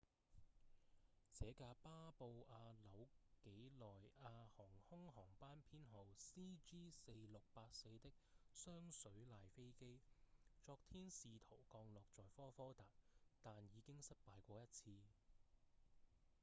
[1.31, 3.05] 這架巴布亞紐
[3.43, 3.85] 幾內
[4.23, 8.11] 亞航空航班編號 cg4684 的
[8.51, 9.99] 雙水獺飛機
[10.59, 12.85] 昨天試圖降落在科科達
[13.43, 14.91] 但已經失敗過一次